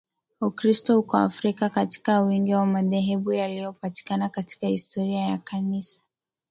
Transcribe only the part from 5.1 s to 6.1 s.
ya Kanisa